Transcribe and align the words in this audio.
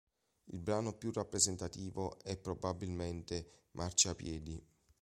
Il 0.47 0.57
brano 0.57 0.93
più 0.97 1.11
rappresentativo 1.13 2.17
è 2.23 2.35
probabilmente 2.35 3.65
"Marciapiedi". 3.73 4.59